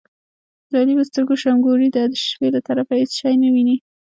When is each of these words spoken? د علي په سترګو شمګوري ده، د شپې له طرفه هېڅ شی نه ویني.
د 0.69 0.73
علي 0.81 0.93
په 0.97 1.03
سترګو 1.09 1.35
شمګوري 1.43 1.89
ده، 1.95 2.03
د 2.07 2.13
شپې 2.25 2.47
له 2.55 2.59
طرفه 2.67 2.93
هېڅ 3.01 3.11
شی 3.19 3.33
نه 3.43 3.49
ویني. 3.53 3.77